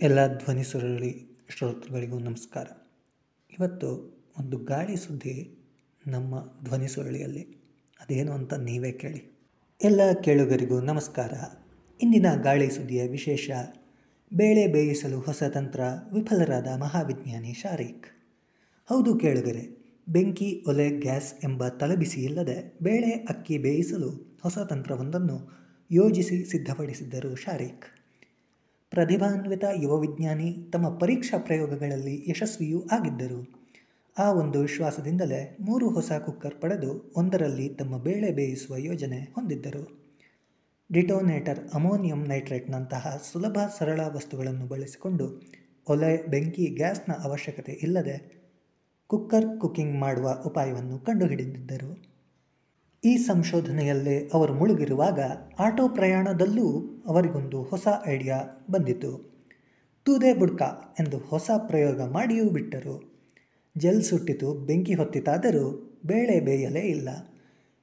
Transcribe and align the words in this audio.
ಎಲ್ಲ 0.00 0.38
ಧ್ವನಿ 0.38 0.64
ಸುರಳಿ 0.64 1.38
ಶ್ರೋತೃಗಳಿಗೂ 1.48 2.18
ನಮಸ್ಕಾರ. 2.18 2.66
ಇವತ್ತು 3.52 3.88
ಒಂದು 4.38 4.58
ಗಾಳಿ 4.58 4.96
ಸುದ್ದಿ 4.96 5.58
ನಮ್ಮ 6.06 6.34
ಧ್ವನಿ 6.64 6.88
ಸುರಳಿಯಲ್ಲಿ 6.88 7.42
ಅದೇನು 8.00 8.32
ಅಂತ 8.32 8.54
ನೀವೇ 8.54 8.92
ಕೇಳಿ. 8.92 9.38
ಎಲ್ಲ 9.84 10.12
ಕೇಳುಗರಿಗೂ 10.12 10.80
ನಮಸ್ಕಾರ. 10.80 11.32
ಇಂದಿನ 12.02 12.26
ಗಾಳಿ 12.42 12.70
ಸುದ್ದಿಯ 12.70 13.08
ವಿಶೇಷ, 13.08 13.50
ಬೇಳೆ 14.34 14.66
ಬೇಯಿಸಲು 14.66 15.20
ಹೊಸ 15.20 15.42
ತಂತ್ರ 15.42 15.80
ವಿಫಲರಾದ 16.14 16.66
ಮಹಾವಿಜ್ಞಾನಿ 16.78 17.52
ಶಾರೀಕ್ 17.52 18.06
ಹೌದು 18.88 19.18
ಕೇಳುಗರೆ, 19.18 19.94
ಬೆಂಕಿ, 20.08 20.64
ಒಲೆ, 20.68 20.90
ಗ್ಯಾಸ್ 20.90 21.44
ಎಂಬ 21.44 21.68
ತಲೆಬಿಸಿ 21.68 22.20
ಇಲ್ಲದೆ 22.20 22.78
ಬೇಳೆ, 22.82 23.10
ಅಕ್ಕಿ 23.10 23.58
ಬೇಯಿಸಲು 23.58 24.38
ಹೊಸ 24.42 24.58
ತಂತ್ರವೊಂದನ್ನು 24.58 25.58
ಯೋಜಿಸಿ 25.90 26.44
ಸಿದ್ಧಪಡಿಸಿದ್ದರು 26.44 27.34
ಶಾರೀಕ್ 27.34 27.84
ಪ್ರತಿಭಾನ್ವಿತ 28.98 29.64
ಯುವ 29.82 29.98
ವಿಜ್ಞಾನಿ 29.98 30.70
ತಮ್ಮ 30.72 30.98
ಪರೀಕ್ಷಾ 30.98 31.38
ಪ್ರಯೋಗಗಳಲ್ಲಿ 31.38 32.30
ಯಶಸ್ವಿಯೂ 32.30 32.82
ಆಗಿದ್ದರು. 32.92 33.54
ಆ 34.18 34.32
ಒಂದು 34.32 34.60
ವಿಶ್ವಾಸದಿಂದಲೇ 34.60 35.56
ಮೂರು 35.60 35.90
ಹೊಸ 35.90 36.12
ಕುಕ್ಕರ್ 36.12 36.60
ಪಡೆದು 36.60 37.12
ಒಂದರಲ್ಲಿ 37.16 37.68
ತಮ್ಮ 37.68 37.98
ಬೇಳೆ 37.98 38.32
ಬೇಯಿಸುವ 38.32 38.76
ಯೋಜನೆ 38.76 39.18
ಹೊಂದಿದ್ದರು. 39.34 39.98
ಡಿಟೋನೇಟರ್ 40.92 41.58
ಅಮೋನಿಯಂ 41.74 42.26
ನೈಟ್ರೇಟ್ನಂತಹ 42.26 43.22
ಸುಲಭ 43.32 43.58
ಸರಳ 43.78 44.00
ವಸ್ತುಗಳನ್ನು 44.00 44.66
ಬಳಸಿಕೊಂಡು 44.66 45.42
ಒಲೆ, 45.88 46.26
ಬೆಂಕಿ, 46.26 46.66
ಗ್ಯಾಸ್ನ 46.66 47.12
ಅವಶ್ಯಕತೆ 47.12 47.72
ಇಲ್ಲದೆ 47.72 48.42
ಕುಕ್ಕರ್ 49.06 49.60
ಕುಕ್ಕಿಂಗ್ 49.60 50.00
ಮಾಡುವ 50.00 50.42
ಉಪಾಯವನ್ನು 50.46 50.98
ಕಂಡುಹಿಡಿದಿದ್ದರು. 50.98 52.17
ಈ 53.04 53.16
ಸಂಶೋಧನೆಯಲ್ಲೇ 53.16 54.30
ಅವರು 54.34 54.54
ಮುಳುಗಿರುವಾಗ 54.54 55.20
ಆಟೋ 55.58 55.88
ಪ್ರಯಾಣದಲ್ಲೂ 55.88 57.02
ಅವರಿಗೊಂದು 57.06 57.62
ಹೊಸ 57.62 57.88
ಐಡಿಯಾ 58.08 58.66
ಬಂದಿತು. 58.70 59.32
ತೂದೆ 60.04 60.34
ಬುಡ್ಕ 60.34 60.62
ಎಂದು 61.00 61.18
ಹೊಸ 61.18 61.50
ಪ್ರಯೋಗ 61.66 62.00
ಮಾಡಿಯೂ 62.00 62.50
ಬಿಟ್ಟರು. 62.50 63.24
ಜೆಲ್ 63.78 64.02
ಸುಟ್ಟಿತು, 64.02 64.54
ಬೆಂಕಿ 64.54 64.94
ಹೊತ್ತಿತಾದರೂ 64.94 65.98
ಬೇಳೆ 66.06 66.40
ಬೇಯಲೇ 66.40 66.80
ಇಲ್ಲ. 66.80 67.08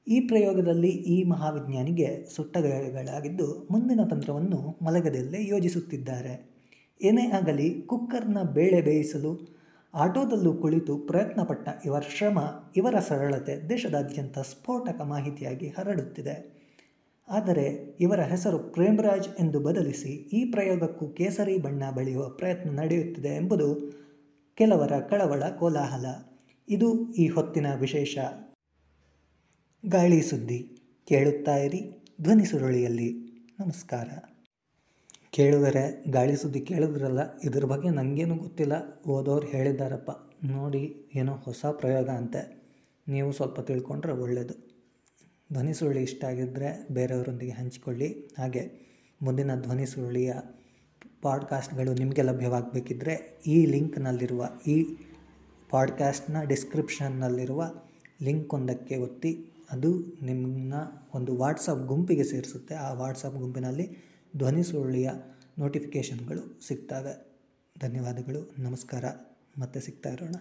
ಈ 0.07 0.19
ಪ್ರಯೋಗದಲ್ಲಿ 0.19 0.89
ಈ 0.89 1.23
ಮಹಾವಿಜ್ಞಾನಿಗೆ 1.23 2.35
ಸುಟ್ಟಗಳಾಗಿದ್ದು 2.35 3.67
ಮುಂದಿನ 3.72 4.00
ತಂತ್ರವನ್ನು 4.03 4.77
ಮಲಗದಲ್ಲೇ 4.85 5.47
ಯೋಜಿಸುತ್ತಿದ್ದಾರೆ. 5.47 6.55
ಏನೇ 7.02 7.31
ಆಗಲಿ, 7.31 7.81
ಕುಕ್ಕರ್ನ 7.81 8.41
ಬೇಳೆ 8.41 8.81
ಬೇಯಿಸಲು 8.81 9.55
ಆಟೋದಲ್ಲೂ 9.95 10.53
ಕುಳಿತು 10.53 10.97
ಪ್ರಯತ್ನಪಟ್ಟ 10.97 11.69
ಇವರ 11.85 12.03
ಶ್ರಮ, 12.17 12.39
ಇವರ 12.75 12.99
ಸರಳತೆ 12.99 13.69
ದೇಶದಾದ್ಯಂತ 13.69 14.39
ಸ್ಫೋಟಕ 14.39 15.01
ಮಾಹಿತಿಯಾಗಿ 15.01 15.67
ಹರಡುತ್ತಿದೆ. 15.67 16.55
ಆದರೆ 17.27 17.97
ಇವರ 17.99 18.19
ಹೆಸರು 18.19 18.59
ಪ್ರೇಮರಾಜ್ 18.59 19.27
ಎಂದು 19.39 19.59
ಬದಲಿಸಿ 19.59 20.09
ಈ 20.09 20.51
ಪ್ರಯೋಗಕ್ಕೂ 20.51 21.07
ಕೇಸರಿ 21.07 21.57
ಬಣ್ಣ 21.57 21.91
ಬಳಿಯುವ 21.91 22.29
ಪ್ರಯತ್ನ 22.29 22.79
ನಡೆಯುತ್ತಿದೆ 22.79 23.27
ಎಂಬುದು 23.27 23.75
ಕೆಲವರ 24.55 24.99
ಕಳವಳ 24.99 25.43
ಕೋಲಾಹಲ. 25.59 26.05
ಇದು 26.69 27.13
ಈ 27.13 27.27
ಹೊತ್ತಿನ 27.27 27.75
ವಿಶೇಷ. 27.75 28.17
ಗಾಳಿ 29.85 30.21
ಸುದ್ದಿ 30.21 30.77
ಕೇಳುತ್ತಾ 31.07 31.57
ಇರಿ. 31.57 32.05
ಧ್ವನಿ 32.21 32.45
ಸುರುಳಿಯಲ್ಲಿ. 32.45 33.13
ನಮಸ್ಕಾರ. 33.59 34.34
ಕೇಳುವರೆ 35.36 36.03
ಗಾಳಿ 36.09 36.36
ಸುದ್ದಿ 36.36 36.61
ಕೇಳಿದ್ರಲ್ಲ, 36.61 37.19
ಇದ್ರ 37.44 37.66
ಬಗ್ಗೆ 37.66 37.89
ನನಗೇನು 37.89 38.36
ಗೊತ್ತಿಲ್ಲ, 38.36 39.02
ಓದೋರು 39.08 39.47
ಹೇಳಿದ್ದಾರಪ್ಪ. 39.47 40.11
ನೋಡಿ, 40.45 41.05
ಏನೋ 41.16 41.33
ಹೊಸ 41.33 41.66
ಪ್ರಯೋಗ 41.66 42.09
ಅಂತೆ. 42.09 42.64
ನೀವು 43.08 43.31
ಸ್ವಲ್ಪ 43.31 43.59
ತಿಳ್ಕೊಂಡ್ರೆ 43.59 44.11
ಒಳ್ಳೆಯದು 44.11 44.53
ಧ್ವನಿ 45.53 45.73
ಸುರುಳಿ 45.73 46.02
ಇಷ್ಟ 46.02 46.25
ಆಗಿದ್ದರೆ 46.25 46.88
ಬೇರೆಯವರೊಂದಿಗೆ 46.91 47.52
ಹಂಚಿಕೊಳ್ಳಿ. 47.52 48.36
ಹಾಗೆ, 48.38 48.86
ಮುಂದಿನ 49.22 49.56
ಧ್ವನಿ 49.61 49.86
ಸುರುಳಿಯ 49.86 50.33
ಪಾಡ್ಕಾಸ್ಟ್ಗಳು 51.22 51.94
ನಿಮಗೆ 51.94 52.22
ಲಭ್ಯವಾಗಬೇಕಿದ್ರೆ, 52.22 53.41
ಈ 53.47 53.66
ಲಿಂಕ್ನಲ್ಲಿರುವ, 53.66 54.50
ಈ 54.67 54.95
ಪಾಡ್ಕಾಸ್ಟ್ನ 55.69 56.41
ಡಿಸ್ಕ್ರಿಪ್ಷನ್ನಲ್ಲಿರುವ 56.44 57.72
ಲಿಂಕ್ 58.22 58.53
ಒಂದಕ್ಕೆ 58.53 58.97
ಒತ್ತಿ. 58.97 59.52
ಅದು 59.72 60.00
ನಿಮ್ಮನ್ನ 60.22 60.73
ಒಂದು 61.13 61.38
ವಾಟ್ಸಪ್ 61.38 61.88
ಗುಂಪಿಗೆ 61.88 62.23
ಸೇರಿಸುತ್ತೆ. 62.23 62.75
ಆ 62.75 62.94
ವಾಟ್ಸಪ್ 62.94 63.35
ಗುಂಪಿನಲ್ಲಿ 63.35 64.15
ಧ್ವನಿ 64.38 64.63
ಸುರುಳಿಯ 64.63 65.09
ನೋಟಿಫಿಕೇಷನ್ಗಳು 65.59 66.68
ಸಿಗ್ತವೆ. 66.68 67.28
ಧನ್ಯವಾದಗಳು. 67.79 68.56
ನಮಸ್ಕಾರ. 68.59 69.06
ಮತ್ತೆ 69.59 69.79
ಸಿಗ್ತಾ 69.79 70.09
ಇರೋಣ. 70.09 70.35